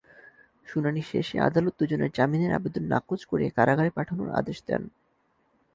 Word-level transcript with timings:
শুনানি 0.67 1.01
শেষে 1.01 1.35
আদালত 1.39 1.73
দুজনের 1.79 2.11
জামিনের 2.11 2.51
আবেদন 2.53 2.83
নাকচ 2.83 3.21
করে 3.25 3.45
কারাগারে 3.49 3.89
পাঠানোর 3.89 4.29
আদেশ 4.31 4.57
দেন। 4.67 4.83